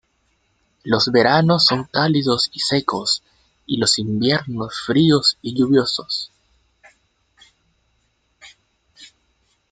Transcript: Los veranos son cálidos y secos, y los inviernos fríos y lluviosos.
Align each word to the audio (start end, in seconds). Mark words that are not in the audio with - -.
Los 0.83 1.11
veranos 1.11 1.65
son 1.67 1.83
cálidos 1.83 2.49
y 2.53 2.57
secos, 2.59 3.21
y 3.67 3.77
los 3.77 3.99
inviernos 3.99 4.79
fríos 4.83 5.37
y 5.43 5.53
lluviosos. 5.53 6.31